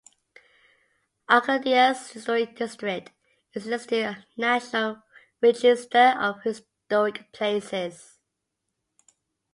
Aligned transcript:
Arcadia's 1.29 2.09
Historic 2.09 2.55
District 2.57 3.11
is 3.53 3.67
listed 3.67 4.03
on 4.03 4.25
the 4.35 4.41
National 4.41 5.03
Register 5.43 6.15
of 6.19 6.41
Historic 6.41 7.31
Places. 7.31 8.17